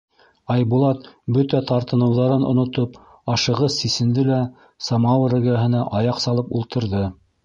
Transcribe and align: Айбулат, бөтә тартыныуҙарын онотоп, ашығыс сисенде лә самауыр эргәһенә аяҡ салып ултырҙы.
Айбулат, 0.53 1.03
бөтә 1.35 1.59
тартыныуҙарын 1.71 2.45
онотоп, 2.51 2.97
ашығыс 3.33 3.77
сисенде 3.81 4.23
лә 4.31 4.39
самауыр 4.87 5.37
эргәһенә 5.41 5.83
аяҡ 6.01 6.23
салып 6.25 6.51
ултырҙы. 6.61 7.03